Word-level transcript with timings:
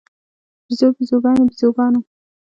بیزو، 0.65 0.87
بیزوګانې، 0.97 1.43
بیزوګانو 1.49 1.99